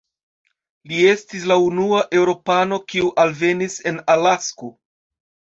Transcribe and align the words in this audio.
Li 0.91 1.01
estis 1.09 1.43
la 1.51 1.57
unua 1.65 2.01
eŭropano, 2.21 2.79
kiu 2.95 3.13
alvenis 3.25 3.79
en 3.93 4.03
Alasko. 4.15 4.73